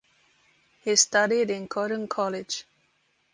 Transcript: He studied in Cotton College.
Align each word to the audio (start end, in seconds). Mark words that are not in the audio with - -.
He 0.79 0.95
studied 0.95 1.51
in 1.51 1.67
Cotton 1.67 2.07
College. 2.07 2.65